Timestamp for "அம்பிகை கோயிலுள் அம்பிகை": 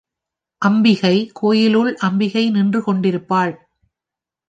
0.61-2.49